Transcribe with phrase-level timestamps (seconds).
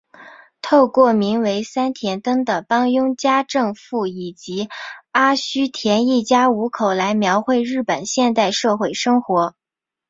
[0.63, 4.67] 透过名为三田灯的帮佣家政妇以及
[5.11, 8.93] 阿须田一家五口来描绘日本现代社会问
[9.51, 9.55] 题。